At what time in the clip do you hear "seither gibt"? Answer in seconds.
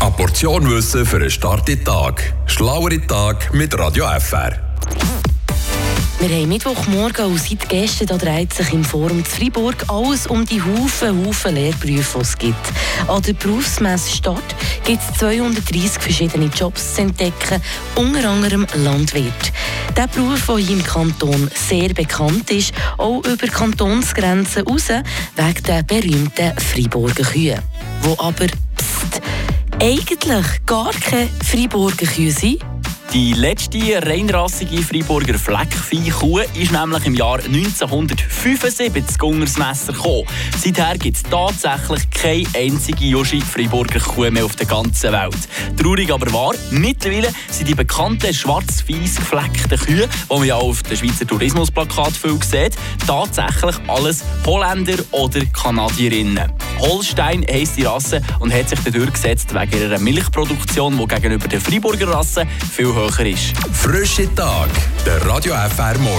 40.56-41.16